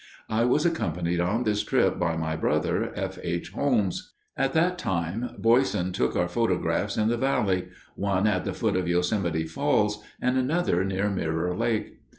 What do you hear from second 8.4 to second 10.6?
the foot of Yosemite Falls, and